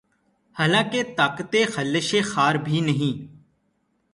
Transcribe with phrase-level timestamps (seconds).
[0.55, 3.15] حال آنکہ طاقتِ خلشِ خار بھی نہیں